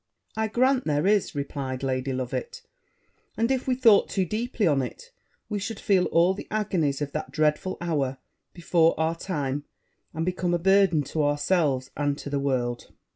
'I 0.35 0.47
grant 0.47 0.85
there 0.85 1.05
is,' 1.05 1.35
replied 1.35 1.83
Lady 1.83 2.11
Loveit; 2.11 2.63
'and 3.37 3.51
if 3.51 3.67
we 3.67 3.75
thought 3.75 4.09
too 4.09 4.25
deeply 4.25 4.65
on 4.65 4.81
it, 4.81 5.11
we 5.47 5.59
should 5.59 5.79
feel 5.79 6.05
all 6.05 6.33
the 6.33 6.47
agonies 6.49 7.03
of 7.03 7.11
that 7.11 7.29
dreadful 7.29 7.77
hour 7.79 8.17
before 8.51 8.99
our 8.99 9.15
time, 9.15 9.63
and 10.11 10.25
become 10.25 10.55
a 10.55 10.57
burden 10.57 11.03
to 11.03 11.21
ourselves 11.21 11.91
and 11.95 12.17
to 12.17 12.31
the 12.31 12.39
world.' 12.39 12.89